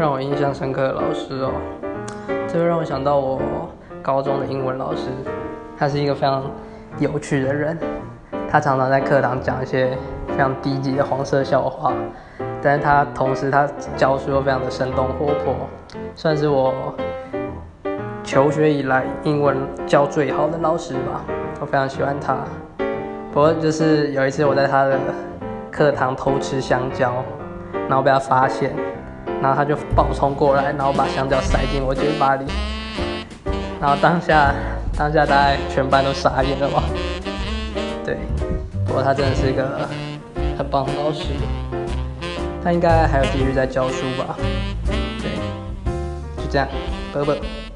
[0.00, 1.52] 让我印象深刻的老师哦，
[2.48, 3.38] 这会让我想到我
[4.00, 5.10] 高中的英文老师，
[5.76, 6.42] 他是一个非常
[6.98, 7.76] 有趣的人，
[8.50, 9.90] 他常常在课堂讲一些
[10.26, 11.92] 非常低级的黄色笑话，
[12.62, 15.54] 但是他同时他教书又非常的生动活泼，
[16.14, 16.72] 算是我
[18.24, 19.54] 求学以来英文
[19.86, 21.20] 教最好的老师吧，
[21.60, 22.38] 我非常喜欢他。
[23.34, 24.98] 不过就是有一次我在他的
[25.70, 27.22] 课堂偷吃香蕉，
[27.86, 28.74] 然后被他发现。
[29.40, 32.44] 然后他就暴冲过来，然后把香蕉塞进我嘴巴里，
[33.80, 34.54] 然后当下
[34.96, 36.82] 当下大概全班都傻眼了吧？
[38.04, 38.18] 对，
[38.86, 39.88] 不过他真的是一个
[40.58, 41.28] 很棒的老师，
[42.62, 44.36] 他应该还有继续在教书吧？
[45.22, 45.32] 对，
[46.36, 46.68] 就这样，
[47.14, 47.69] 拜拜。